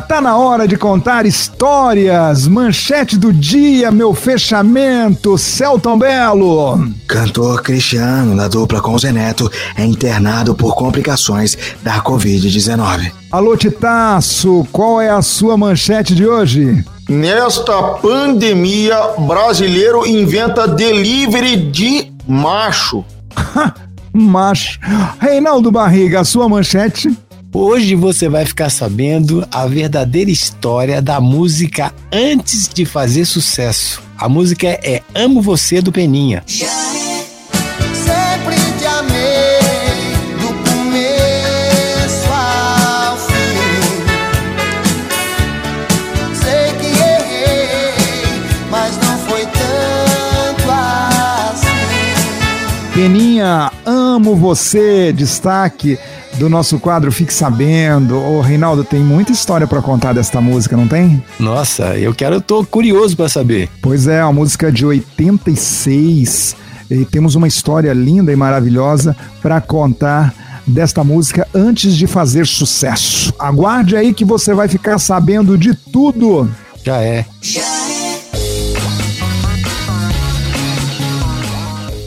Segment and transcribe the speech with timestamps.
[0.00, 2.46] Tá na hora de contar histórias!
[2.46, 6.90] Manchete do dia, meu fechamento, Celton Belo!
[7.06, 13.10] Cantor Cristiano, da dupla com Zé Neto, é internado por complicações da Covid-19.
[13.30, 16.84] Alô, Titaço, qual é a sua manchete de hoje?
[17.08, 23.04] Nesta pandemia, brasileiro inventa delivery de macho.
[24.12, 24.78] macho.
[25.18, 27.16] Reinaldo Barriga, a sua manchete?
[27.58, 34.02] Hoje você vai ficar sabendo a verdadeira história da música antes de fazer sucesso.
[34.18, 36.44] A música é Amo Você do Peninha.
[36.46, 36.66] Sempre
[38.78, 39.58] te amei
[40.38, 44.04] do começo ao fim.
[46.34, 47.94] Sei que errei,
[48.70, 50.70] mas não foi tanto
[51.50, 51.70] assim.
[52.92, 55.98] Peninha, amo você, destaque
[56.38, 58.16] do nosso quadro Fique Sabendo.
[58.16, 61.22] Ô, Reinaldo, tem muita história para contar desta música, não tem?
[61.38, 63.68] Nossa, eu quero, eu tô curioso para saber.
[63.82, 66.56] Pois é, uma música de 86.
[66.90, 70.34] E temos uma história linda e maravilhosa para contar
[70.66, 73.32] desta música antes de fazer sucesso.
[73.38, 76.50] Aguarde aí que você vai ficar sabendo de tudo.
[76.84, 77.24] Já é.
[77.40, 77.75] Já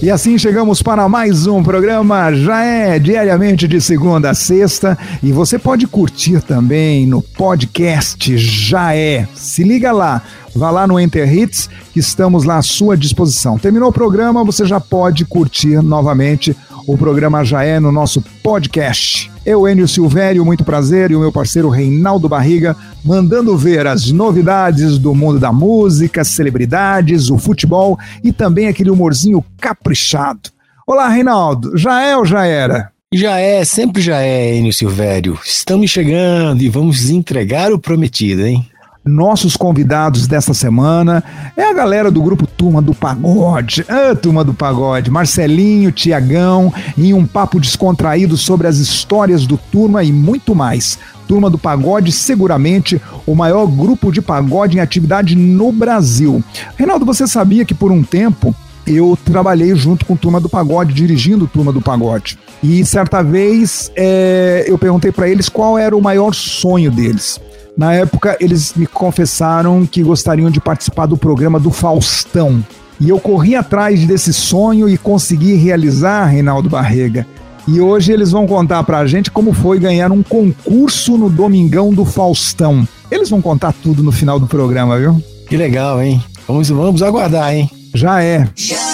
[0.01, 2.33] E assim chegamos para mais um programa.
[2.33, 4.97] Já é diariamente de segunda a sexta.
[5.21, 9.27] E você pode curtir também no podcast Já é.
[9.35, 10.23] Se liga lá.
[10.55, 13.57] Vá lá no Enter Hits, que estamos lá à sua disposição.
[13.57, 16.55] Terminou o programa, você já pode curtir novamente
[16.91, 19.31] o programa já é no nosso podcast.
[19.45, 24.97] Eu, Enio Silvério, muito prazer, e o meu parceiro Reinaldo Barriga, mandando ver as novidades
[24.97, 30.49] do mundo da música, celebridades, o futebol e também aquele humorzinho caprichado.
[30.87, 32.91] Olá, Reinaldo, já é ou já era?
[33.13, 35.37] Já é, sempre já é, Enio Silvério.
[35.43, 38.68] Estamos chegando e vamos entregar o prometido, hein?
[39.03, 41.23] Nossos convidados desta semana
[41.55, 43.85] é a galera do grupo Turma do Pagode.
[43.87, 50.03] Ah, Turma do Pagode, Marcelinho, Tiagão, em um papo descontraído sobre as histórias do Turma
[50.03, 50.99] e muito mais.
[51.27, 56.43] Turma do Pagode, seguramente o maior grupo de pagode em atividade no Brasil.
[56.75, 58.53] Reinaldo, você sabia que por um tempo
[58.85, 62.37] eu trabalhei junto com Turma do Pagode, dirigindo Turma do Pagode.
[62.61, 67.39] E certa vez é, eu perguntei para eles qual era o maior sonho deles.
[67.77, 72.63] Na época, eles me confessaram que gostariam de participar do programa do Faustão.
[72.99, 77.25] E eu corri atrás desse sonho e consegui realizar, Reinaldo Barrega.
[77.67, 82.03] E hoje eles vão contar pra gente como foi ganhar um concurso no Domingão do
[82.03, 82.87] Faustão.
[83.09, 85.21] Eles vão contar tudo no final do programa, viu?
[85.47, 86.21] Que legal, hein?
[86.47, 87.69] Vamos, vamos aguardar, hein?
[87.93, 88.49] Já é.
[88.55, 88.88] Já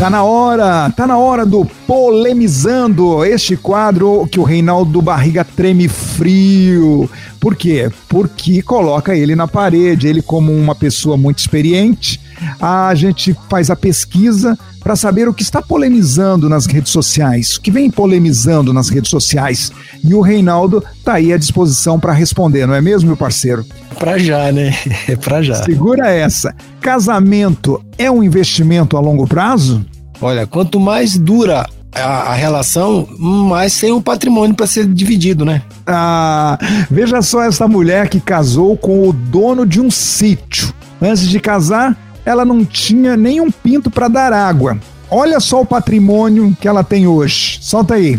[0.00, 5.88] Tá na hora, tá na hora do Polemizando, este quadro que o Reinaldo Barriga treme
[5.88, 7.06] frio.
[7.38, 7.90] Por quê?
[8.08, 12.18] Porque coloca ele na parede, ele como uma pessoa muito experiente,
[12.60, 17.60] a gente faz a pesquisa para saber o que está polemizando nas redes sociais, o
[17.60, 19.70] que vem polemizando nas redes sociais.
[20.02, 23.64] E o Reinaldo tá aí à disposição para responder, não é mesmo, meu parceiro?
[23.98, 24.74] Para já, né?
[25.08, 25.62] É para já.
[25.62, 26.54] Segura essa.
[26.80, 29.84] Casamento é um investimento a longo prazo?
[30.20, 35.62] Olha, quanto mais dura a, a, relação, mais tem o patrimônio para ser dividido, né?
[35.86, 36.58] Ah,
[36.90, 40.72] veja só essa mulher que casou com o dono de um sítio.
[41.00, 44.78] Antes de casar, ela não tinha nenhum pinto para dar água.
[45.10, 47.58] Olha só o patrimônio que ela tem hoje.
[47.60, 48.18] Solta aí.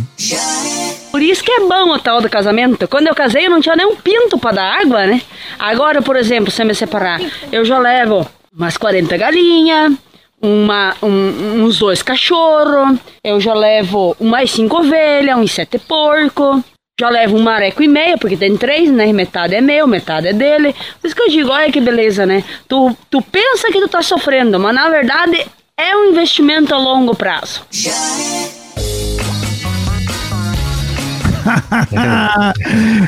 [1.12, 2.88] Por isso que é bom o tal do casamento.
[2.88, 5.22] Quando eu casei, eu não tinha nenhum pinto para dar água, né?
[5.60, 9.94] Agora, por exemplo, se eu me separar, eu já levo umas 40 galinhas,
[10.42, 16.64] uma, um, uns dois cachorros, eu já levo mais cinco ovelhas, uns sete porco,
[17.02, 19.12] já levo um mareco e meio, porque tem três, né?
[19.12, 20.76] Metade é meu, metade é dele.
[21.00, 22.44] Por isso que eu digo, olha que beleza, né?
[22.68, 25.44] Tu, tu pensa que tu tá sofrendo, mas na verdade
[25.76, 27.64] é um investimento a longo prazo.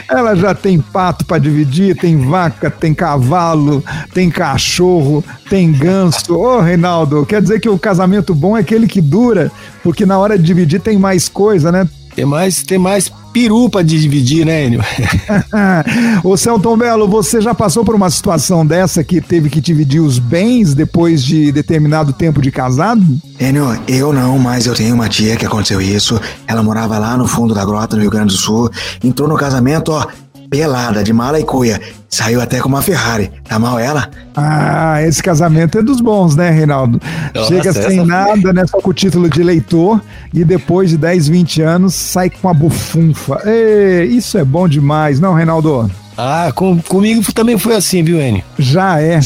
[0.09, 6.35] Ela já tem pato para dividir, tem vaca, tem cavalo, tem cachorro, tem ganso.
[6.35, 9.51] Ô, Reinaldo, quer dizer que o casamento bom é aquele que dura,
[9.83, 11.87] porque na hora de dividir tem mais coisa, né?
[12.15, 14.81] Tem mais, tem mais peru pra dividir, né, Enio?
[16.23, 20.19] Ô Celton Belo, você já passou por uma situação dessa que teve que dividir os
[20.19, 23.03] bens depois de determinado tempo de casado?
[23.39, 26.21] Enio, eu não, mas eu tenho uma tia que aconteceu isso.
[26.47, 28.69] Ela morava lá no fundo da grota, no Rio Grande do Sul.
[29.03, 30.05] Entrou no casamento, ó,
[30.57, 31.81] pelada, de mala e cuia.
[32.07, 33.31] Saiu até com uma Ferrari.
[33.43, 34.07] Tá mal ela?
[34.35, 37.01] Ah, esse casamento é dos bons, né, Reinaldo?
[37.33, 38.65] Nossa, Chega sem nada, né?
[38.67, 39.99] Só com o título de eleitor
[40.31, 43.41] e depois de 10, 20 anos sai com uma bufunfa.
[43.45, 45.89] Ê, isso é bom demais, não, Reinaldo?
[46.15, 48.43] Ah, com- comigo também foi assim, viu, Enio?
[48.59, 49.19] Já é.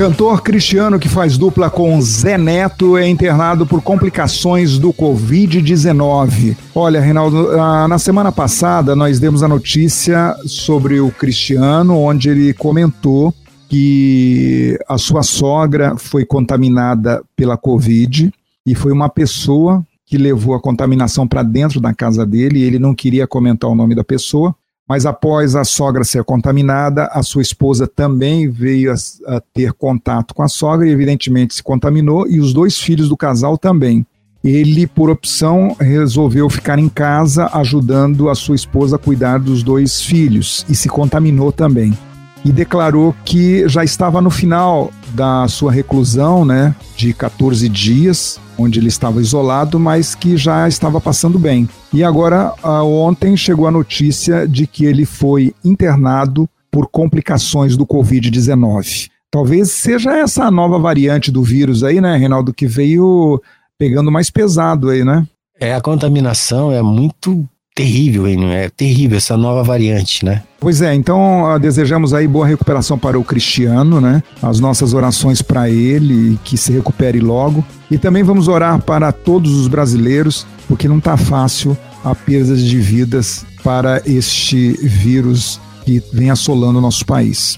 [0.00, 6.56] Cantor Cristiano, que faz dupla com Zé Neto, é internado por complicações do Covid-19.
[6.74, 12.54] Olha, Reinaldo, ah, na semana passada nós demos a notícia sobre o Cristiano, onde ele
[12.54, 13.34] comentou
[13.68, 18.32] que a sua sogra foi contaminada pela Covid
[18.64, 22.78] e foi uma pessoa que levou a contaminação para dentro da casa dele e ele
[22.78, 24.56] não queria comentar o nome da pessoa.
[24.90, 28.96] Mas após a sogra ser contaminada, a sua esposa também veio a,
[29.36, 33.16] a ter contato com a sogra e, evidentemente, se contaminou, e os dois filhos do
[33.16, 34.04] casal também.
[34.42, 40.02] Ele, por opção, resolveu ficar em casa ajudando a sua esposa a cuidar dos dois
[40.02, 41.96] filhos e se contaminou também.
[42.44, 48.78] E declarou que já estava no final da sua reclusão, né, de 14 dias, onde
[48.78, 51.68] ele estava isolado, mas que já estava passando bem.
[51.92, 59.08] E agora, ontem, chegou a notícia de que ele foi internado por complicações do Covid-19.
[59.30, 63.40] Talvez seja essa nova variante do vírus aí, né, Reinaldo, que veio
[63.78, 65.26] pegando mais pesado aí, né?
[65.58, 68.50] É, a contaminação é muito terrível, Enio.
[68.50, 70.42] É terrível essa nova variante, né?
[70.58, 74.22] Pois é, então ah, desejamos aí boa recuperação para o Cristiano, né?
[74.42, 77.64] As nossas orações para ele, que se recupere logo.
[77.90, 82.78] E também vamos orar para todos os brasileiros, porque não está fácil a perda de
[82.78, 87.56] vidas para este vírus que vem assolando o nosso país.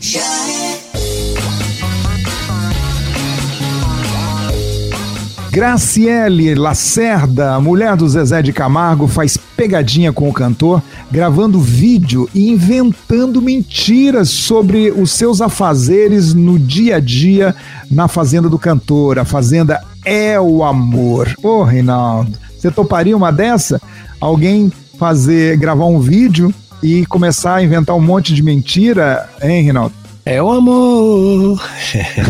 [5.52, 12.48] Graciele Lacerda, mulher do Zezé de Camargo, faz pegadinha com o cantor, gravando vídeo e
[12.48, 17.54] inventando mentiras sobre os seus afazeres no dia a dia
[17.90, 19.18] na fazenda do cantor.
[19.18, 21.30] A fazenda é o amor.
[21.42, 23.78] Ô, Reinaldo, você toparia uma dessa?
[24.18, 26.52] Alguém fazer, gravar um vídeo
[26.82, 30.01] e começar a inventar um monte de mentira, hein, Reinaldo?
[30.24, 31.60] É o amor.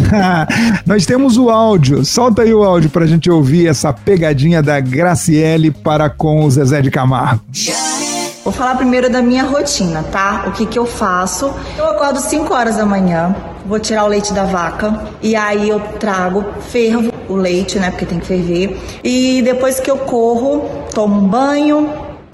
[0.87, 2.05] Nós temos o áudio.
[2.07, 6.81] Solta aí o áudio pra gente ouvir essa pegadinha da Graciele para com o Zezé
[6.81, 7.43] de Camargo.
[8.43, 10.45] Vou falar primeiro da minha rotina, tá?
[10.47, 11.53] O que que eu faço?
[11.77, 13.37] Eu acordo 5 horas da manhã,
[13.67, 17.91] vou tirar o leite da vaca e aí eu trago, fervo o leite, né?
[17.91, 18.81] Porque tem que ferver.
[19.05, 21.89] E depois que eu corro, tomo um banho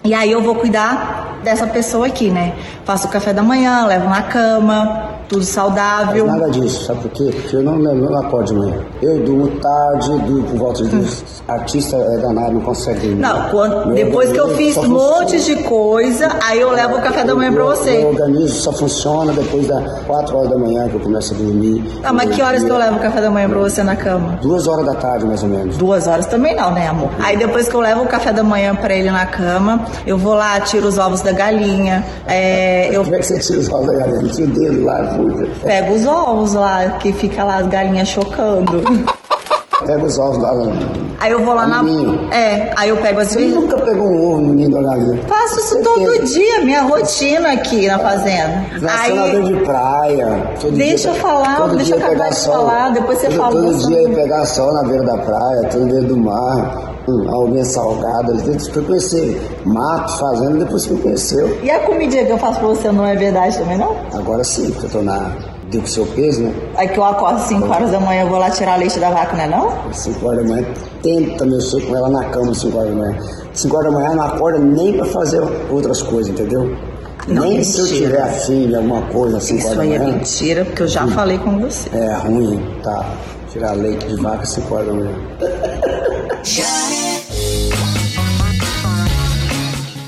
[0.04, 2.54] e aí eu vou cuidar dessa pessoa aqui, né?
[2.84, 6.26] Faço o café da manhã, levo na cama, tudo saudável.
[6.26, 7.30] Nada disso, sabe por quê?
[7.34, 8.76] Porque eu não, não, não acordo de manhã.
[9.02, 11.08] Eu durmo tarde, durmo por volta de.
[11.46, 13.08] Artista é danado, não consegue.
[13.14, 17.24] Não, quando- depois que eu fiz um monte de coisa, aí eu levo o café
[17.24, 17.98] da manhã pra Meu- você.
[17.98, 21.84] Meu organismo só funciona depois das 4 horas da manhã que eu começo a dormir.
[22.02, 24.38] Ah, mas que horas que eu levo o café da manhã pra você na cama?
[24.42, 25.76] Duas horas da tarde, mais ou menos.
[25.76, 27.10] Duas horas também não, né, amor?
[27.20, 30.34] Aí depois que eu levo o café da manhã pra ele na cama, eu vou
[30.34, 33.86] lá, tiro os ovos da galinha, é, eu Como é que você tira os ovos
[33.86, 34.32] da galinha?
[34.32, 35.17] Tira o dedo lá,
[35.62, 38.82] pego os ovos lá, que fica lá as galinhas chocando.
[39.88, 40.52] Pega os ovos lá.
[40.52, 40.66] lá.
[41.18, 41.82] Aí eu vou lá na.
[41.82, 42.30] Ninho.
[42.30, 45.18] É, aí eu pego as Você nunca pegou um ovo no ninho da galinha?
[45.26, 48.66] Faço isso todo dia, minha rotina aqui na fazenda.
[48.82, 49.30] Nasceu na Aí.
[49.32, 50.52] beira de praia.
[50.74, 52.52] Deixa dia- eu falar, deixa dia eu acabar de sol.
[52.52, 53.86] falar, depois você todo, fala Todo você.
[53.86, 58.34] dia ia pegar sol na beira da praia, todo dentro do mar, hum, alguém salgada.
[58.34, 61.58] Você foi conhecer mato, fazenda, depois que conheceu.
[61.62, 63.96] E a comidinha que eu faço pra você não é verdade também, não?
[64.12, 65.32] Agora sim, porque eu tô na.
[65.70, 66.54] Deu com o seu peso, né?
[66.76, 69.36] Aí que eu acordo 5 horas da manhã, eu vou lá tirar leite da vaca,
[69.36, 69.92] não é não?
[69.92, 70.66] 5 horas da manhã,
[71.02, 73.18] tenta mexer com ela na cama 5 horas da manhã.
[73.52, 76.74] 5 horas da manhã não acorda nem pra fazer outras coisas, entendeu?
[77.26, 78.30] Não, nem se eu mentira.
[78.32, 81.90] tiver de alguma coisa 5 Isso aí é mentira, porque eu já falei com você.
[81.92, 83.04] É ruim, tá?
[83.52, 85.14] Tirar leite de vaca 5 horas da manhã.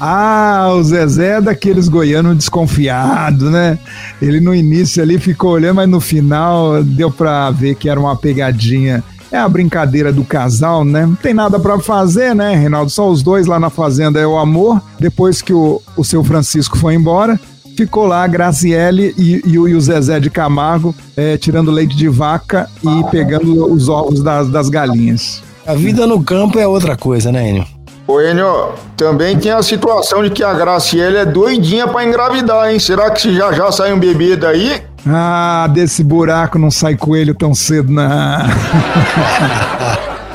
[0.00, 3.78] Ah, o Zezé é daqueles goianos desconfiados, né?
[4.20, 8.16] Ele no início ali ficou olhando, mas no final deu pra ver que era uma
[8.16, 9.04] pegadinha.
[9.30, 11.06] É a brincadeira do casal, né?
[11.06, 12.90] Não tem nada pra fazer, né, Reinaldo?
[12.90, 14.82] Só os dois lá na fazenda é o amor.
[14.98, 17.38] Depois que o, o seu Francisco foi embora,
[17.76, 21.96] ficou lá a Graciele e, e o, e o Zezé de Camargo é, tirando leite
[21.96, 25.42] de vaca e pegando os ovos das, das galinhas.
[25.66, 27.79] A vida no campo é outra coisa, né, Enio?
[28.10, 32.80] Ô Enio, também tem a situação de que a Graciela é doidinha para engravidar, hein?
[32.80, 34.82] Será que se já já sai um bebê daí?
[35.06, 38.02] Ah, desse buraco não sai coelho tão cedo, não.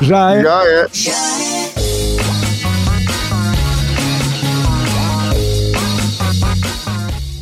[0.00, 0.42] já é.
[0.42, 0.86] Já é.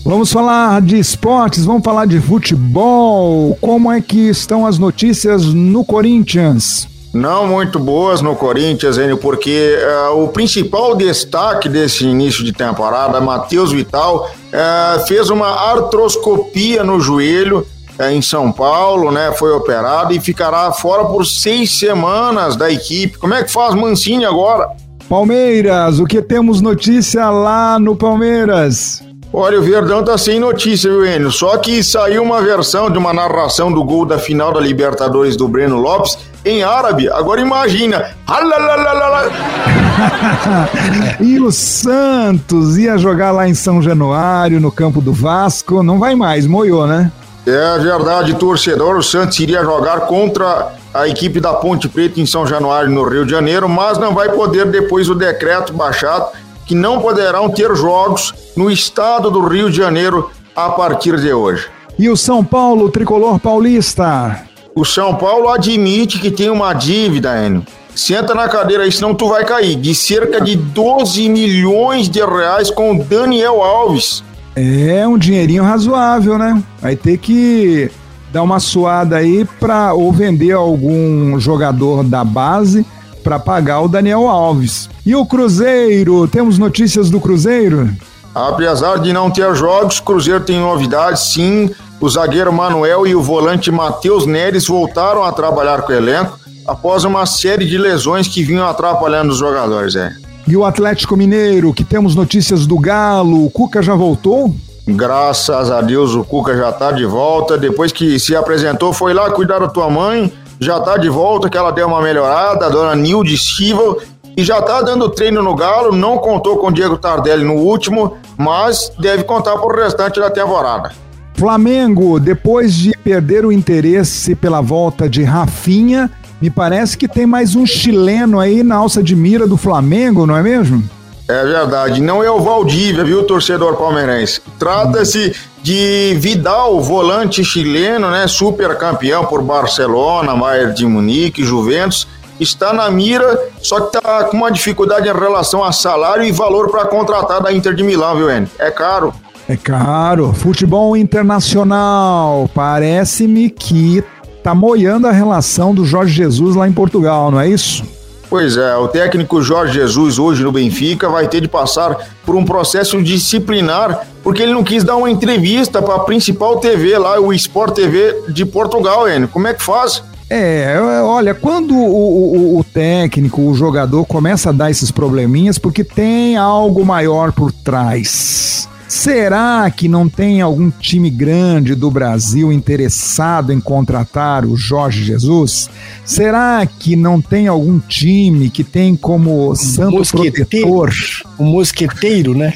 [0.05, 3.57] Vamos falar de esportes, vamos falar de futebol.
[3.61, 6.93] Como é que estão as notícias no Corinthians?
[7.15, 9.79] Não muito boas no Corinthians, Enio, porque
[10.11, 16.99] uh, o principal destaque desse início de temporada, Matheus Vital, uh, fez uma artroscopia no
[16.99, 17.65] joelho
[18.01, 19.31] uh, em São Paulo, né?
[19.39, 23.17] Foi operado e ficará fora por seis semanas da equipe.
[23.17, 24.71] Como é que faz Mancini agora?
[25.09, 29.05] Palmeiras, o que temos notícia lá no Palmeiras?
[29.33, 31.31] Olha, o Verdão tá sem notícia, viu, Enio?
[31.31, 35.47] Só que saiu uma versão de uma narração do gol da final da Libertadores do
[35.47, 37.09] Breno Lopes em árabe.
[37.09, 38.11] Agora imagina.
[41.21, 45.83] e o Santos ia jogar lá em São Januário, no campo do Vasco.
[45.83, 47.11] Não vai mais, moiou, né?
[47.47, 48.97] É verdade, torcedor.
[48.97, 53.25] O Santos iria jogar contra a equipe da Ponte Preta em São Januário, no Rio
[53.25, 56.27] de Janeiro, mas não vai poder depois do decreto baixado
[56.67, 61.69] que não poderão ter jogos no estado do Rio de Janeiro a partir de hoje.
[61.99, 64.43] E o São Paulo, tricolor paulista?
[64.77, 67.65] O São Paulo admite que tem uma dívida, Enio.
[67.95, 69.77] Senta na cadeira aí, senão tu vai cair.
[69.77, 74.25] De cerca de 12 milhões de reais com o Daniel Alves.
[74.57, 76.61] É um dinheirinho razoável, né?
[76.81, 77.89] Vai ter que
[78.33, 82.85] dar uma suada aí para ou vender algum jogador da base
[83.23, 84.91] para pagar o Daniel Alves.
[85.07, 86.27] E o Cruzeiro?
[86.27, 87.89] Temos notícias do Cruzeiro?
[88.35, 91.71] Apesar de não ter jogos, Cruzeiro tem novidades sim.
[92.01, 97.05] O zagueiro Manuel e o volante Matheus Neres voltaram a trabalhar com o elenco após
[97.05, 99.95] uma série de lesões que vinham atrapalhando os jogadores.
[99.95, 100.13] É.
[100.49, 104.55] E o Atlético Mineiro, que temos notícias do Galo, o Cuca já voltou?
[104.87, 107.57] Graças a Deus o Cuca já tá de volta.
[107.57, 111.57] Depois que se apresentou, foi lá cuidar da tua mãe já tá de volta, que
[111.57, 113.99] ela deu uma melhorada, a dona Nilde Stival,
[114.37, 118.17] e já tá dando treino no Galo, não contou com o Diego Tardelli no último,
[118.37, 120.93] mas deve contar pro restante da temporada.
[121.35, 126.11] Flamengo, depois de perder o interesse pela volta de Rafinha,
[126.41, 130.37] me parece que tem mais um chileno aí na alça de mira do Flamengo, não
[130.37, 130.83] é mesmo?
[131.27, 134.43] É verdade, não é o Valdívia, viu, torcedor palmeirense?
[134.59, 142.07] Trata-se de Vidal, volante chileno, né, super campeão por Barcelona, Bayern de Munique, Juventus,
[142.39, 146.71] está na mira, só que está com uma dificuldade em relação a salário e valor
[146.71, 148.49] para contratar da Inter de Milão, viu, Enio?
[148.59, 149.13] É caro.
[149.49, 150.33] É caro.
[150.33, 152.49] Futebol internacional.
[152.55, 154.03] Parece-me que
[154.43, 157.85] tá moiando a relação do Jorge Jesus lá em Portugal, não é isso?
[158.29, 162.45] Pois é, o técnico Jorge Jesus, hoje no Benfica, vai ter de passar por um
[162.45, 167.33] processo disciplinar, porque ele não quis dar uma entrevista para a principal TV lá, o
[167.33, 169.29] Sport TV de Portugal, Enio.
[169.29, 170.03] Como é que faz?
[170.29, 175.85] É, olha, quando o, o, o, técnico, o jogador começa a dar esses probleminhas, porque
[175.85, 178.69] tem algo maior por trás.
[178.87, 185.71] Será que não tem algum time grande do Brasil interessado em contratar o Jorge Jesus?
[186.05, 190.91] Será que não tem algum time que tem como santo protetor?
[191.39, 192.53] Um mosqueteiro, né?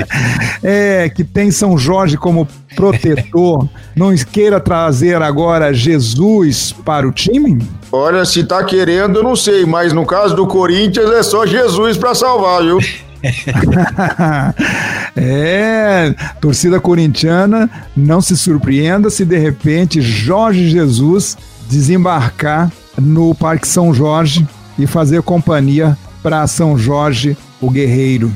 [0.62, 3.68] é, que tem São Jorge como protetor.
[3.96, 7.66] não queira trazer agora Jesus para o time?
[7.90, 11.96] Olha, se tá querendo, eu não sei, mas no caso do Corinthians é só Jesus
[11.96, 12.78] para salvar, viu?
[15.16, 21.36] é, torcida corintiana, não se surpreenda se de repente Jorge Jesus
[21.68, 24.46] desembarcar no Parque São Jorge
[24.78, 28.32] e fazer companhia para São Jorge, o guerreiro.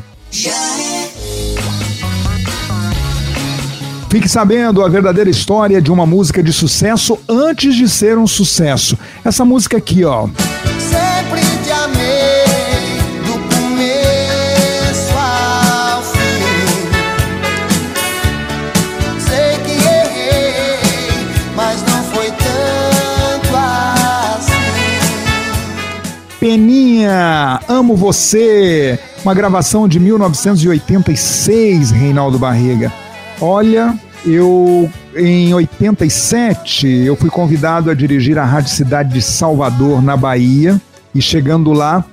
[4.11, 8.99] Fique sabendo a verdadeira história de uma música de sucesso antes de ser um sucesso.
[9.23, 10.29] Essa música aqui, ó.
[27.69, 28.99] Amo você.
[29.25, 32.93] Uma gravação de 1986, Reinaldo Barriga.
[33.41, 33.95] Olha,
[34.27, 40.81] eu em 87 eu fui convidado a dirigir a Rádio Cidade de Salvador, na Bahia,
[41.15, 42.05] e chegando lá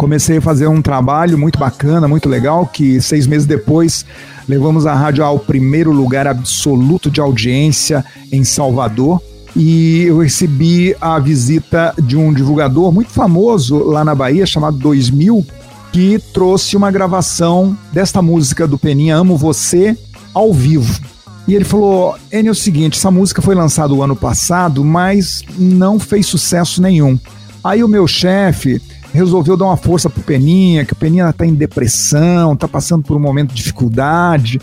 [0.00, 4.06] comecei a fazer um trabalho muito bacana, muito legal, que seis meses depois
[4.48, 9.20] levamos a rádio ao primeiro lugar absoluto de audiência em Salvador
[9.56, 15.44] e eu recebi a visita de um divulgador muito famoso lá na Bahia, chamado 2000,
[15.92, 19.96] que trouxe uma gravação desta música do Peninha, Amo Você,
[20.32, 21.00] ao vivo.
[21.48, 25.42] E ele falou: N é o seguinte, essa música foi lançada o ano passado, mas
[25.58, 27.18] não fez sucesso nenhum.
[27.62, 28.80] Aí o meu chefe
[29.12, 33.16] resolveu dar uma força pro Peninha, que o Peninha tá em depressão, tá passando por
[33.16, 34.60] um momento de dificuldade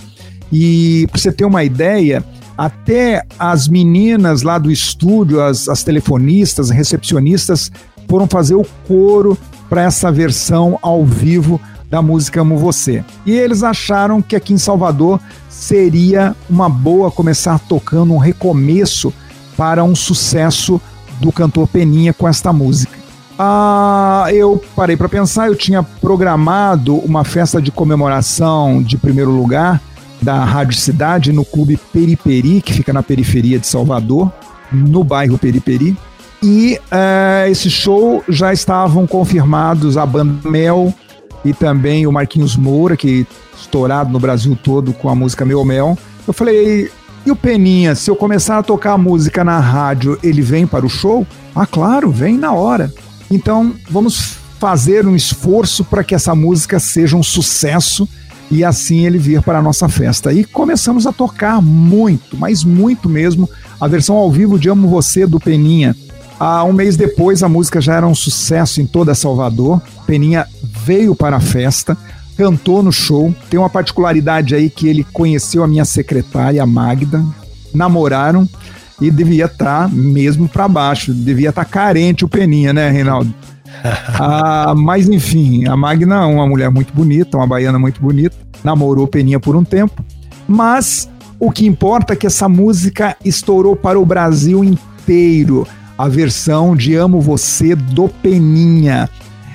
[0.51, 2.24] E para você ter uma ideia,
[2.58, 7.72] até as meninas lá do estúdio, as, as telefonistas, recepcionistas,
[8.10, 9.38] foram fazer o coro
[9.70, 13.04] para essa versão ao vivo da música Amo Você.
[13.26, 19.14] E eles acharam que aqui em Salvador seria uma boa começar tocando um recomeço
[19.56, 20.82] para um sucesso
[21.20, 22.98] do cantor Peninha com esta música.
[23.40, 29.82] Ah, eu parei para pensar, eu tinha programado uma festa de comemoração de primeiro lugar
[30.22, 34.32] da Rádio Cidade no Clube Periperi, que fica na periferia de Salvador,
[34.72, 35.96] no bairro Periperi.
[36.42, 40.94] E uh, esse show já estavam confirmados a banda Mel
[41.44, 43.26] e também o Marquinhos Moura, que
[43.58, 45.98] estourado no Brasil todo com a música Meu Mel.
[46.28, 46.92] Eu falei,
[47.26, 50.86] e o Peninha, se eu começar a tocar a música na rádio, ele vem para
[50.86, 51.26] o show?
[51.56, 52.94] Ah, claro, vem na hora.
[53.30, 58.08] Então, vamos fazer um esforço para que essa música seja um sucesso
[58.50, 60.34] e assim ele vir para a nossa festa.
[60.34, 63.50] E começamos a tocar muito, mas muito mesmo,
[63.80, 65.96] a versão ao vivo de Amo Você do Peninha.
[66.39, 69.82] Há um mês depois, a música já era um sucesso em toda Salvador.
[70.06, 71.98] Peninha veio para a festa,
[72.38, 73.34] cantou no show.
[73.50, 77.24] Tem uma particularidade aí que ele conheceu a minha secretária, a Magda,
[77.74, 78.48] namoraram
[79.01, 83.34] e devia estar tá mesmo para baixo, devia estar tá carente o Peninha, né, Reinaldo?
[84.20, 89.08] ah, mas enfim, a Magna é uma mulher muito bonita, uma baiana muito bonita, namorou
[89.08, 90.04] Peninha por um tempo,
[90.48, 95.68] mas o que importa é que essa música estourou para o Brasil inteiro,
[95.98, 99.10] a versão de Amo Você do Peninha.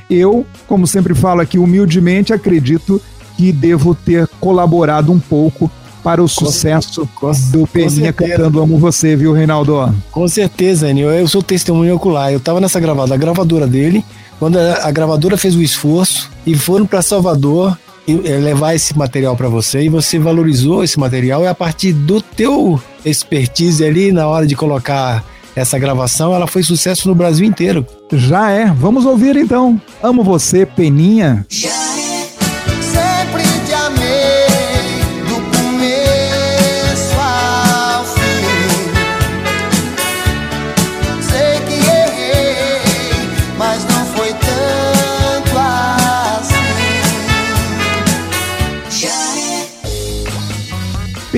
[0.08, 3.00] Eu, como sempre falo aqui humildemente, acredito
[3.36, 5.70] que devo ter colaborado um pouco
[6.02, 9.94] para o sucesso com, do Peninha cantando Amo Você, viu, Reinaldo?
[10.10, 11.10] Com certeza, Enio.
[11.10, 12.32] Eu sou testemunho ocular.
[12.32, 14.04] Eu estava nessa gravada, a gravadora dele,
[14.38, 17.78] quando a, a gravadora fez o esforço e foram para Salvador
[18.08, 22.20] eh, levar esse material para você e você valorizou esse material e a partir do
[22.20, 27.86] teu expertise ali na hora de colocar essa gravação, ela foi sucesso no Brasil inteiro.
[28.12, 28.66] Já é.
[28.66, 29.80] Vamos ouvir então.
[30.02, 31.46] Amo você, Peninha.
[31.48, 31.91] Já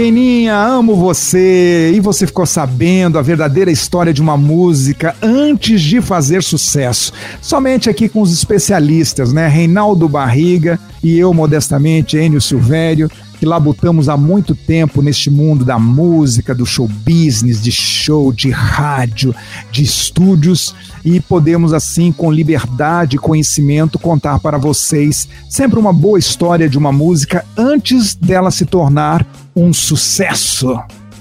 [0.05, 1.91] Peninha, amo você.
[1.95, 7.11] E você ficou sabendo a verdadeira história de uma música antes de fazer sucesso.
[7.41, 9.49] Somente aqui com os especialistas, né?
[9.49, 13.11] Reinaldo Barriga e eu, modestamente, Enio Silvério,
[13.45, 18.49] que labutamos há muito tempo neste mundo da música, do show business, de show, de
[18.51, 19.35] rádio,
[19.71, 26.19] de estúdios e podemos assim com liberdade e conhecimento contar para vocês sempre uma boa
[26.19, 30.81] história de uma música antes dela se tornar um sucesso.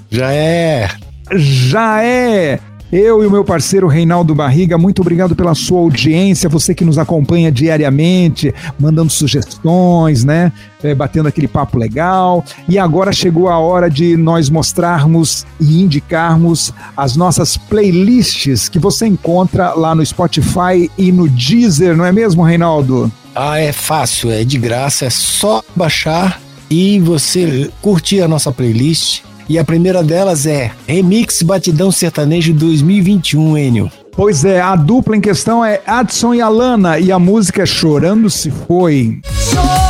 [0.09, 0.89] Já é.
[1.29, 2.57] Já é.
[2.95, 6.99] Eu e o meu parceiro Reinaldo Barriga, muito obrigado pela sua audiência, você que nos
[6.99, 10.51] acompanha diariamente, mandando sugestões, né?
[10.83, 12.45] É, batendo aquele papo legal.
[12.69, 19.07] E agora chegou a hora de nós mostrarmos e indicarmos as nossas playlists que você
[19.07, 23.11] encontra lá no Spotify e no Deezer, não é mesmo, Reinaldo?
[23.33, 29.23] Ah, é fácil, é de graça, é só baixar e você curtir a nossa playlist
[29.47, 33.91] e a primeira delas é Remix Batidão Sertanejo 2021, Enio.
[34.11, 38.29] Pois é, a dupla em questão é Adson e Alana e a música é Chorando
[38.29, 39.19] Se Foi.
[39.49, 39.82] Chorando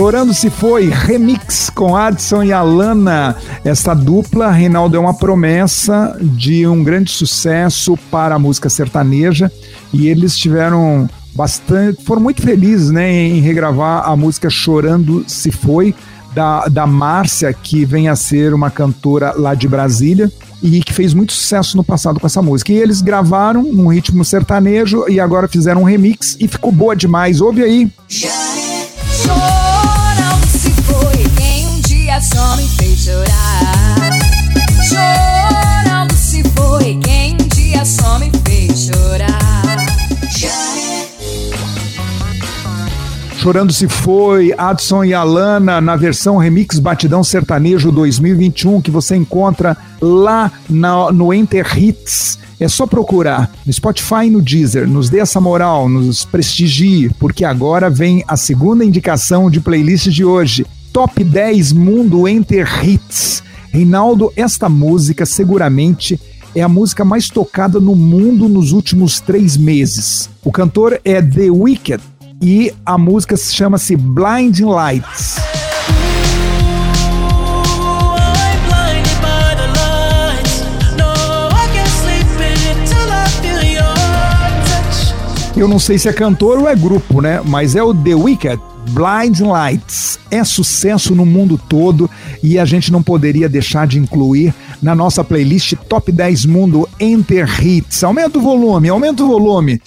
[0.00, 3.36] Chorando se foi, remix com Adson e Alana.
[3.62, 9.52] Essa dupla, Reinaldo, é uma promessa de um grande sucesso para a música sertaneja
[9.92, 15.94] e eles tiveram bastante, foram muito felizes né, em regravar a música Chorando se foi.
[16.32, 20.30] Da, da Márcia, que vem a ser uma cantora lá de Brasília
[20.62, 22.72] e que fez muito sucesso no passado com essa música.
[22.72, 27.40] E eles gravaram num ritmo sertanejo e agora fizeram um remix e ficou boa demais.
[27.40, 27.90] Ouve aí.
[28.08, 28.59] Já
[32.60, 34.18] me fez chorar.
[34.86, 39.40] Chorando se foi quem dia só me fez chorar.
[43.38, 49.74] Chorando se foi, Adson e Alana na versão Remix Batidão Sertanejo 2021 que você encontra
[49.98, 52.38] lá na, no Enter Hits.
[52.60, 54.86] É só procurar no Spotify e no Deezer.
[54.86, 60.22] Nos dê essa moral, nos prestigie, porque agora vem a segunda indicação de playlist de
[60.22, 60.66] hoje.
[60.92, 63.44] Top 10 Mundo Enter Hits.
[63.72, 66.20] Reinaldo, esta música seguramente
[66.54, 70.28] é a música mais tocada no mundo nos últimos três meses.
[70.44, 72.02] O cantor é The Wicked
[72.42, 75.36] e a música chama-se Blinding Lights.
[85.56, 87.40] Eu não sei se é cantor ou é grupo, né?
[87.44, 88.60] Mas é o The Wicked.
[88.90, 92.10] Blind Lights é sucesso no mundo todo
[92.42, 97.48] e a gente não poderia deixar de incluir na nossa playlist Top 10 Mundo Enter
[97.64, 98.02] Hits.
[98.02, 99.80] Aumenta o volume, aumenta o volume.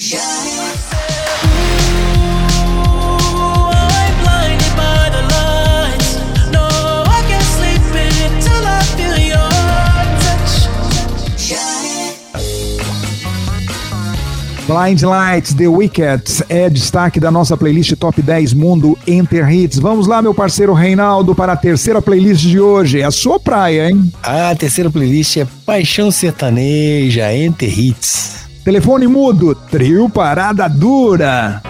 [14.65, 19.77] Blind Lights, The Wicked é destaque da nossa playlist Top 10 Mundo Enter Hits.
[19.77, 23.01] Vamos lá, meu parceiro Reinaldo, para a terceira playlist de hoje.
[23.01, 24.09] É a sua praia, hein?
[24.23, 28.45] A terceira playlist é Paixão Sertaneja Enter Hits.
[28.63, 31.61] Telefone mudo, trio Parada Dura.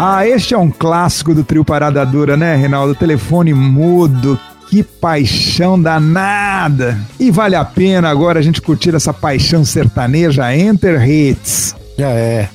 [0.00, 2.94] Ah, este é um clássico do trio Parada Dura, né, Reinaldo?
[2.94, 4.38] Telefone mudo,
[4.70, 6.96] que paixão danada!
[7.18, 11.74] E vale a pena agora a gente curtir essa paixão sertaneja Enter Hits.
[11.98, 12.48] Já é.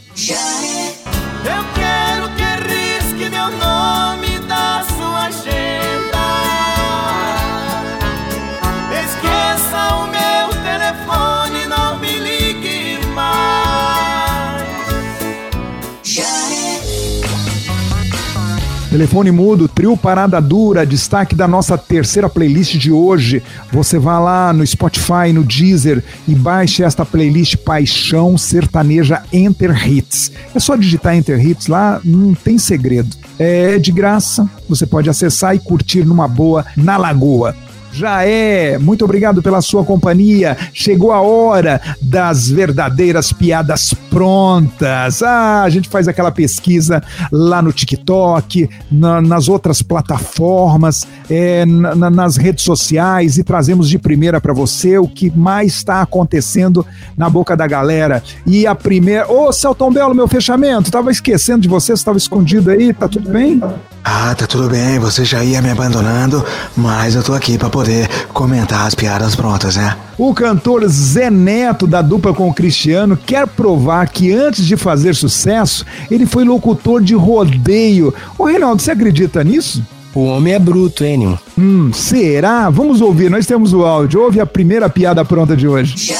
[18.93, 23.41] Telefone mudo, trio Parada Dura, destaque da nossa terceira playlist de hoje.
[23.71, 30.31] Você vá lá no Spotify, no Deezer e baixe esta playlist Paixão Sertaneja Enter Hits.
[30.53, 33.17] É só digitar Enter Hits lá, não tem segredo.
[33.39, 37.55] É de graça, você pode acessar e curtir numa boa na Lagoa.
[37.93, 38.77] Já é.
[38.79, 40.57] Muito obrigado pela sua companhia.
[40.73, 45.21] Chegou a hora das verdadeiras piadas prontas.
[45.21, 52.09] Ah, a gente faz aquela pesquisa lá no TikTok, na, nas outras plataformas, é, na,
[52.09, 57.29] nas redes sociais e trazemos de primeira para você o que mais está acontecendo na
[57.29, 58.23] boca da galera.
[58.45, 59.31] E a primeira.
[59.31, 63.29] Ô, Celton Belo, meu fechamento, tava esquecendo de você, você tava escondido aí, tá tudo
[63.29, 63.61] bem?
[64.03, 66.43] Ah, tá tudo bem, você já ia me abandonando,
[66.75, 69.95] mas eu tô aqui para poder comentar as piadas prontas, né?
[70.17, 75.15] O cantor Zé Neto, da dupla com o Cristiano, quer provar que antes de fazer
[75.15, 78.13] sucesso, ele foi locutor de rodeio.
[78.37, 79.81] Ô Reinaldo, você acredita nisso?
[80.13, 82.69] O homem é bruto, hein, Hum, será?
[82.69, 84.21] Vamos ouvir, nós temos o áudio.
[84.21, 86.13] Ouve a primeira piada pronta de hoje.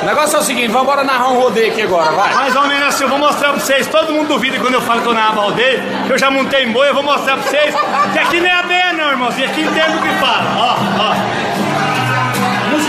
[0.00, 2.32] O negócio é o seguinte, vamos embora narrar um rodeio aqui agora, vai.
[2.32, 3.86] Mais ou menos assim, eu vou mostrar pra vocês.
[3.88, 6.72] Todo mundo duvida quando eu falo que eu narrava rodeio, que eu já montei em
[6.72, 7.74] boi, eu vou mostrar pra vocês
[8.12, 9.48] que aqui nem é bem não, irmãozinho.
[9.48, 10.44] Aqui entende o que fala.
[10.56, 11.48] Ó, ó.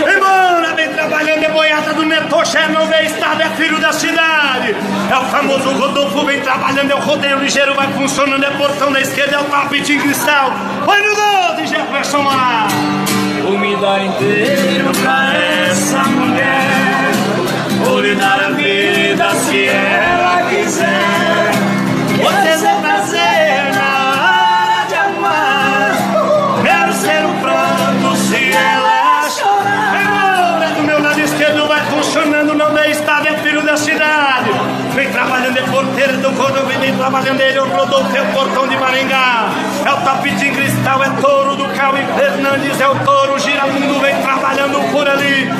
[0.08, 4.74] Irmão, lá vem trabalhando, é boiada do Netoché, não vê estado, é filho da cidade.
[5.10, 9.00] É o famoso Rodolfo, vem trabalhando, é o rodeio ligeiro, vai funcionando, é portão da
[9.00, 10.52] esquerda, é o tapete em cristal.
[10.84, 12.66] Põe no gol de Jefferson lá.
[13.42, 15.34] Vou me dar inteiro pra
[15.68, 16.79] essa mulher
[17.90, 21.50] Vou lhe dar a vida se ela quiser
[22.44, 25.90] ter seu prazer na hora de amar
[26.62, 32.78] Quero ser um pranto se ela chorar Agora do meu lado esquerdo vai funcionando, não
[32.78, 34.50] é é filho da cidade.
[34.94, 38.68] Vem trabalhando, é porteiro do Cordovim, vem trabalhando, ele é o Rodolfo, é o portão
[38.68, 39.50] de Maringá.
[39.84, 44.14] É o tapete em cristal, é touro do Cauê Fernandes, é o touro Giramundo, vem
[44.22, 45.50] trabalhando por ali.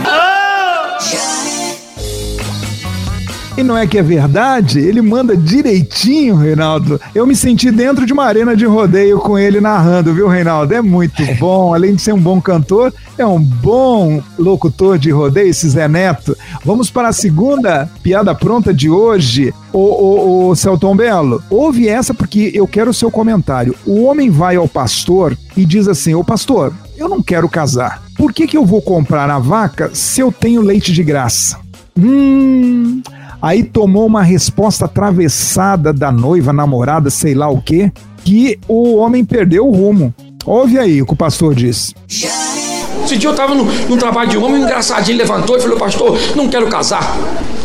[3.60, 4.78] E não é que é verdade?
[4.78, 6.98] Ele manda direitinho, Reinaldo.
[7.14, 10.72] Eu me senti dentro de uma arena de rodeio com ele narrando, viu, Reinaldo?
[10.72, 11.74] É muito bom.
[11.74, 16.34] Além de ser um bom cantor, é um bom locutor de rodeio, esse Zé Neto.
[16.64, 19.52] Vamos para a segunda piada pronta de hoje.
[19.74, 23.76] Ô, ô, ô, Celton Belo, ouve essa porque eu quero o seu comentário.
[23.84, 28.02] O homem vai ao pastor e diz assim: Ô pastor, eu não quero casar.
[28.16, 31.58] Por que, que eu vou comprar a vaca se eu tenho leite de graça?
[31.98, 33.02] Hum.
[33.42, 37.90] Aí tomou uma resposta atravessada da noiva, namorada, sei lá o quê,
[38.22, 40.14] que o homem perdeu o rumo.
[40.44, 41.94] Ouve aí o que o pastor disse.
[42.08, 46.18] Esse dia eu tava no, num trabalho de homem, um engraçadinho levantou e falou, pastor,
[46.36, 47.16] não quero casar.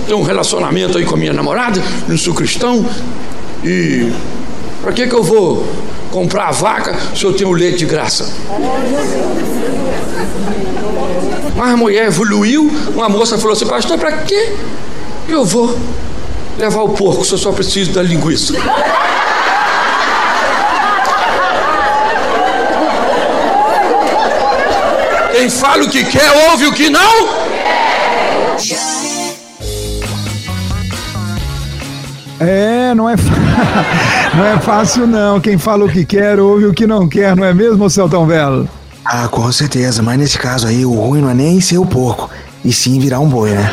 [0.08, 2.86] Tenho um relacionamento aí com a minha namorada, não sou cristão.
[3.64, 4.12] E
[4.82, 5.68] pra que que eu vou
[6.10, 8.32] comprar a vaca se eu tenho leite de graça?
[11.56, 14.54] Mas a mulher evoluiu, uma moça falou assim, pastor, pra quê
[15.28, 15.78] Eu vou
[16.58, 18.54] levar o porco, se eu só preciso da linguiça.
[25.32, 27.28] Quem fala o que quer, ouve o que não?
[32.40, 33.16] É, não é,
[34.36, 35.40] não é fácil não.
[35.40, 38.68] Quem fala o que quer, ouve o que não quer, não é mesmo, Celtão Velo?
[39.04, 42.30] Ah, com certeza, mas nesse caso aí, o ruim não é nem ser o porco,
[42.66, 43.70] e sim virar um boi, né?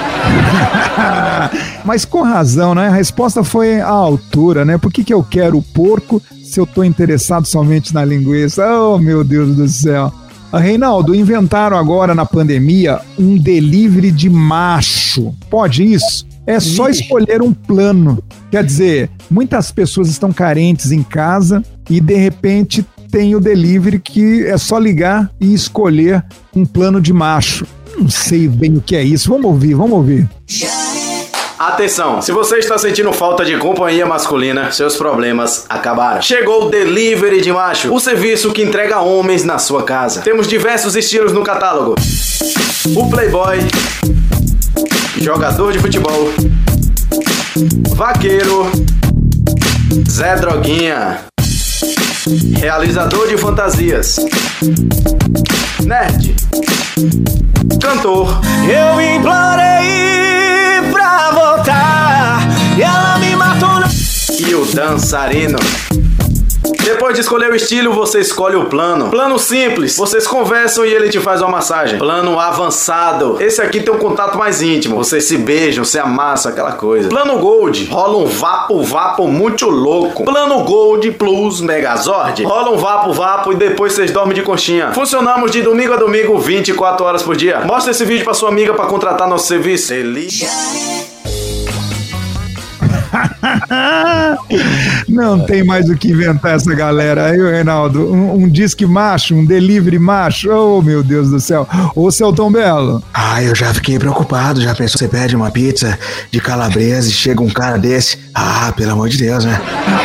[1.82, 2.88] mas com razão, né?
[2.88, 4.76] A resposta foi à altura, né?
[4.76, 8.64] Por que, que eu quero o porco se eu tô interessado somente na linguiça?
[8.78, 10.12] Oh, meu Deus do céu.
[10.52, 15.34] Reinaldo, inventaram agora na pandemia um delivery de macho.
[15.48, 16.26] Pode isso?
[16.46, 18.22] É só escolher um plano.
[18.50, 24.44] Quer dizer, muitas pessoas estão carentes em casa e de repente tem o delivery que
[24.44, 26.22] é só ligar e escolher
[26.54, 27.66] um plano de macho.
[27.96, 29.28] Não sei bem o que é isso.
[29.28, 30.28] Vamos ouvir, vamos ouvir.
[31.58, 36.20] Atenção, se você está sentindo falta de companhia masculina, seus problemas acabaram.
[36.20, 40.22] Chegou o Delivery de Macho, o serviço que entrega homens na sua casa.
[40.22, 41.94] Temos diversos estilos no catálogo:
[42.96, 43.58] o Playboy,
[45.20, 46.32] jogador de futebol,
[47.90, 48.68] vaqueiro,
[50.10, 51.20] Zé Droguinha,
[52.58, 54.16] realizador de fantasias,
[55.86, 56.34] nerd,
[57.80, 58.40] cantor.
[58.64, 63.80] Eu implorei pra voltar e ela me matou.
[63.80, 63.86] No...
[64.38, 65.58] E o dançarino.
[66.84, 69.08] Depois de escolher o estilo, você escolhe o plano.
[69.08, 71.98] Plano simples, vocês conversam e ele te faz uma massagem.
[71.98, 74.96] Plano avançado, esse aqui tem um contato mais íntimo.
[74.96, 77.08] Vocês se beijam, se amassam, aquela coisa.
[77.08, 80.24] Plano Gold, rola um vapo vapo muito louco.
[80.24, 84.92] Plano Gold Plus Megazord, rola um vapo vapo e depois vocês dormem de conchinha.
[84.92, 87.60] Funcionamos de domingo a domingo, 24 horas por dia.
[87.60, 89.94] Mostra esse vídeo pra sua amiga para contratar nosso serviço.
[89.94, 90.28] Ele...
[95.08, 97.26] Não tem mais o que inventar essa galera.
[97.26, 100.50] Aí, Reinaldo, um, um disque macho, um delivery macho.
[100.50, 101.66] Oh, meu Deus do céu.
[101.94, 103.02] Ô, Celton Belo.
[103.12, 104.60] Ah, eu já fiquei preocupado.
[104.60, 105.98] Já pensou, você pede uma pizza
[106.30, 108.18] de calabresa e chega um cara desse?
[108.34, 109.60] Ah, pelo amor de Deus, né?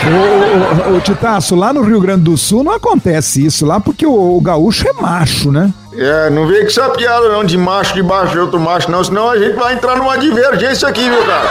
[0.06, 3.80] Ô, ô, ô, ô Titaço, lá no Rio Grande do Sul não acontece isso lá
[3.80, 5.74] porque o, o gaúcho é macho, né?
[5.98, 9.30] É, não vem com essa piada não de macho debaixo de outro macho, não, senão
[9.30, 11.50] a gente vai entrar numa divergência aqui, meu cara.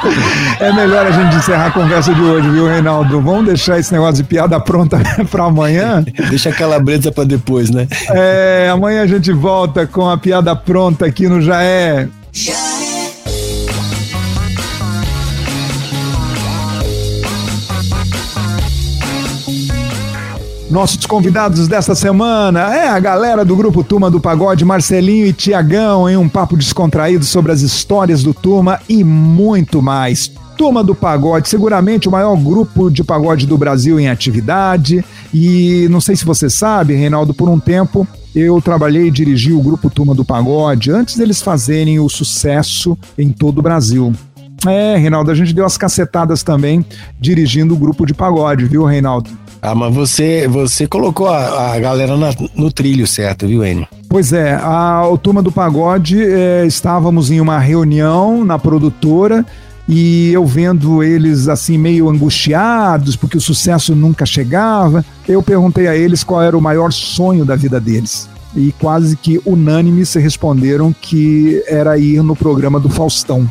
[0.60, 3.20] é melhor a gente encerrar a conversa de hoje, viu, Reinaldo?
[3.20, 4.98] Vamos deixar esse negócio de piada pronta
[5.30, 6.04] para amanhã?
[6.30, 7.86] Deixa a calabresa para depois, né?
[8.10, 12.08] É, amanhã a gente volta com a piada pronta aqui no Já É.
[12.32, 12.65] Já
[20.76, 26.06] Nossos convidados desta semana é a galera do grupo Turma do Pagode, Marcelinho e Tiagão,
[26.06, 30.30] em um papo descontraído sobre as histórias do Turma e muito mais.
[30.54, 35.02] Turma do Pagode, seguramente o maior grupo de pagode do Brasil em atividade.
[35.32, 39.62] E não sei se você sabe, Reinaldo, por um tempo eu trabalhei e dirigi o
[39.62, 44.12] grupo Turma do Pagode antes deles fazerem o sucesso em todo o Brasil.
[44.66, 46.84] É, Reinaldo, a gente deu as cacetadas também
[47.18, 49.45] dirigindo o grupo de pagode, viu, Reinaldo?
[49.60, 53.86] Ah, mas você, você colocou a, a galera na, no trilho certo, viu, Enio?
[54.08, 59.44] Pois é, a, a Turma do Pagode, é, estávamos em uma reunião na produtora
[59.88, 65.96] e eu vendo eles assim meio angustiados porque o sucesso nunca chegava, eu perguntei a
[65.96, 68.28] eles qual era o maior sonho da vida deles.
[68.54, 73.46] E quase que unânimes responderam que era ir no programa do Faustão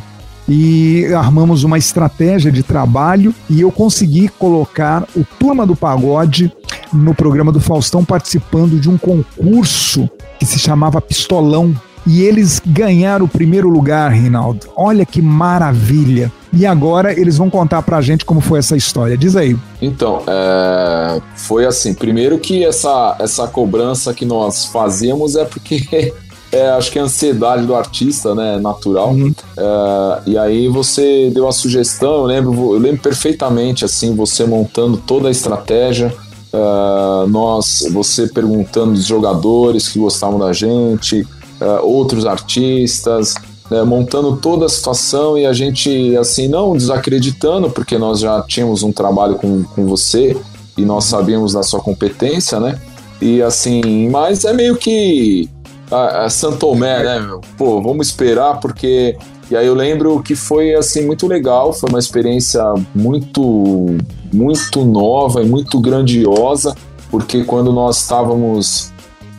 [0.48, 6.52] e armamos uma estratégia de trabalho e eu consegui colocar o Turma do Pagode
[6.92, 11.74] no programa do Faustão participando de um concurso que se chamava Pistolão.
[12.06, 14.68] E eles ganharam o primeiro lugar, Reinaldo.
[14.76, 16.30] Olha que maravilha.
[16.52, 19.18] E agora eles vão contar pra gente como foi essa história.
[19.18, 19.56] Diz aí.
[19.82, 21.92] Então, é, foi assim.
[21.92, 26.14] Primeiro que essa, essa cobrança que nós fazíamos é porque
[26.52, 29.10] é, acho que é a ansiedade do artista, né, natural.
[29.10, 29.34] Uhum.
[29.56, 34.96] É, e aí você deu a sugestão, eu lembro, eu lembro perfeitamente, assim, você montando
[34.96, 36.14] toda a estratégia,
[36.52, 41.26] é, nós, você perguntando os jogadores que gostavam da gente,
[41.60, 43.34] é, outros artistas,
[43.70, 48.82] né, montando toda a situação e a gente, assim, não desacreditando, porque nós já tínhamos
[48.82, 50.36] um trabalho com, com você
[50.76, 52.80] e nós sabíamos da sua competência, né?
[53.20, 55.48] E assim, mas é meio que
[55.90, 57.40] a, a Santomé, né, meu?
[57.56, 59.16] Pô, vamos esperar porque.
[59.48, 63.96] E aí eu lembro que foi assim muito legal, foi uma experiência muito
[64.32, 66.74] muito nova e muito grandiosa,
[67.10, 68.92] porque quando nós estávamos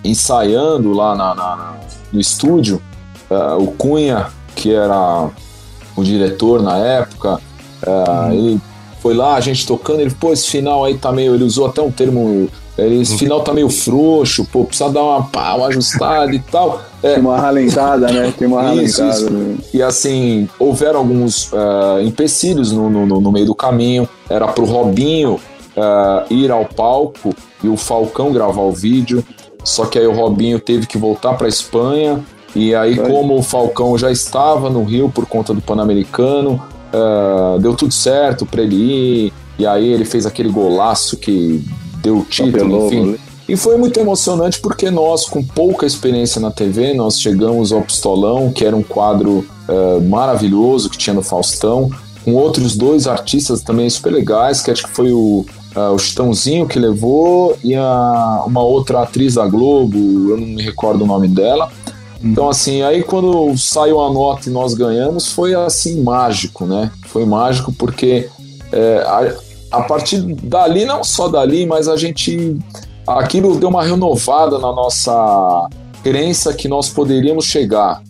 [0.06, 1.76] ensaiando lá na, na,
[2.14, 2.82] no estúdio,
[3.30, 5.30] uh, o Cunha que era
[5.96, 7.40] o diretor na época,
[7.84, 8.62] uh, ele
[9.00, 11.34] foi lá, a gente tocando, ele, pô, esse final aí tá meio.
[11.36, 12.50] Ele usou até um termo.
[12.78, 13.18] Esse uhum.
[13.18, 16.82] final tá meio frouxo, pô, precisa dar uma, uma ajustada e tal.
[17.02, 18.34] É, Tem uma ralentada, né?
[18.38, 19.24] Tem uma isso, ralentada.
[19.24, 19.34] Isso.
[19.34, 19.58] Né?
[19.74, 24.08] E assim, houveram alguns uh, empecilhos no, no, no, meio do caminho.
[24.30, 25.40] Era pro Robinho
[25.76, 29.26] uh, ir ao palco e o Falcão gravar o vídeo.
[29.64, 32.24] Só que aí o Robinho teve que voltar para Espanha.
[32.56, 36.62] E aí, como o Falcão já estava no Rio por conta do Pan-Americano,
[36.94, 41.64] uh, deu tudo certo para ele ir, e aí ele fez aquele golaço que
[42.02, 43.18] deu o título, enfim.
[43.48, 48.52] E foi muito emocionante porque nós, com pouca experiência na TV, nós chegamos ao Pistolão,
[48.52, 51.90] que era um quadro uh, maravilhoso que tinha no Faustão,
[52.26, 56.68] com outros dois artistas também super legais, que acho que foi o, uh, o Chitãozinho
[56.68, 59.98] que levou e a, uma outra atriz da Globo,
[60.32, 61.72] eu não me recordo o nome dela.
[62.22, 66.92] Então, assim, aí quando saiu a nota e nós ganhamos, foi assim mágico, né?
[67.06, 68.28] Foi mágico porque
[68.74, 69.34] é, a,
[69.78, 72.58] a partir dali, não só dali, mas a gente.
[73.08, 75.70] Aquilo deu uma renovada na nossa
[76.04, 78.02] crença que nós poderíamos chegar.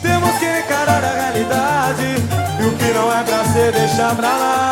[0.00, 2.02] Temos que encarar a realidade
[2.60, 4.71] e o que não é pra ser, deixar pra lá.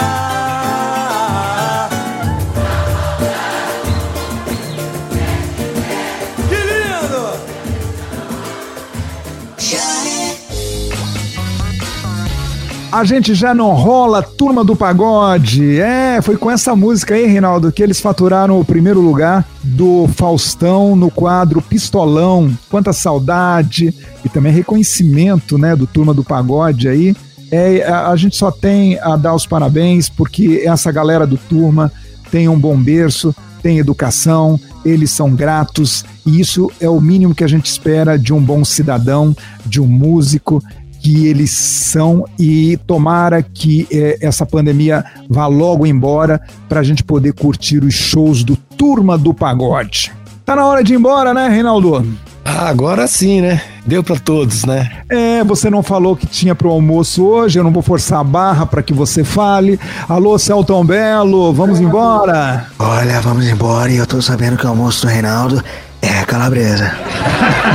[12.93, 15.79] A gente já não rola, turma do pagode.
[15.79, 20.97] É, foi com essa música aí, Reinaldo, que eles faturaram o primeiro lugar do Faustão
[20.97, 22.53] no quadro Pistolão.
[22.69, 27.15] Quanta saudade e também reconhecimento, né, do turma do pagode aí.
[27.53, 31.93] É, a, a gente só tem a dar os parabéns porque essa galera do turma
[32.29, 37.45] tem um bom berço, tem educação, eles são gratos e isso é o mínimo que
[37.45, 40.61] a gente espera de um bom cidadão, de um músico
[41.01, 47.03] que eles são e tomara que é, essa pandemia vá logo embora para a gente
[47.03, 50.13] poder curtir os shows do Turma do Pagode.
[50.45, 52.05] Tá na hora de ir embora, né, Reinaldo?
[52.45, 53.61] Ah, agora sim, né?
[53.87, 54.91] Deu para todos, né?
[55.09, 58.67] É, você não falou que tinha pro almoço hoje, eu não vou forçar a barra
[58.67, 59.79] para que você fale.
[60.09, 62.67] Alô, Celton Belo, vamos embora?
[62.79, 65.63] Olha, vamos embora e eu tô sabendo que o almoço do Reinaldo
[66.03, 66.93] é calabresa.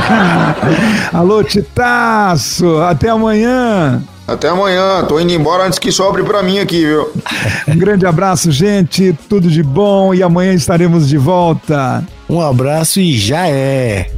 [1.12, 4.02] Alô, Titaço, até amanhã.
[4.26, 7.12] Até amanhã, tô indo embora antes que sobre pra mim aqui, viu?
[7.68, 12.04] Um grande abraço, gente, tudo de bom e amanhã estaremos de volta.
[12.28, 14.10] Um abraço e já é.